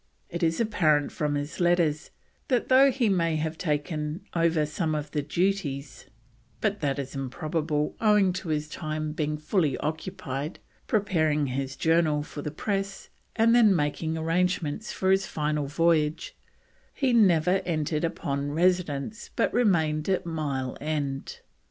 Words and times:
It 0.31 0.41
is 0.41 0.59
apparent 0.59 1.11
from 1.11 1.35
his 1.35 1.59
letters 1.59 2.09
that 2.47 2.69
though 2.69 2.89
he 2.91 3.07
may 3.07 3.35
have 3.35 3.55
taken 3.55 4.21
over 4.35 4.65
some 4.65 4.95
of 4.95 5.11
the 5.11 5.21
duties 5.21 6.07
(but 6.59 6.79
that 6.79 6.97
is 6.97 7.15
improbable, 7.15 7.95
owing 8.01 8.33
to 8.33 8.47
his 8.49 8.67
time 8.67 9.11
being 9.11 9.37
fully 9.37 9.77
occupied 9.77 10.57
preparing 10.87 11.45
his 11.45 11.75
Journal 11.75 12.23
for 12.23 12.41
the 12.41 12.49
press 12.49 13.09
and 13.35 13.53
then 13.53 13.75
making 13.75 14.17
arrangements 14.17 14.91
for 14.91 15.11
his 15.11 15.27
final 15.27 15.67
voyage), 15.67 16.35
he 16.95 17.13
never 17.13 17.61
entered 17.63 18.03
upon 18.03 18.49
residence 18.49 19.29
but 19.35 19.53
remained 19.53 20.09
at 20.09 20.25
Mile 20.25 20.75
End. 20.81 21.41